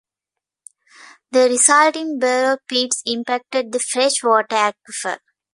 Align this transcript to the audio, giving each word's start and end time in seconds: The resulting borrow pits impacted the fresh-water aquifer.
The 1.31 1.47
resulting 1.47 2.17
borrow 2.17 2.57
pits 2.67 3.03
impacted 3.05 3.71
the 3.71 3.77
fresh-water 3.79 4.55
aquifer. 4.55 5.19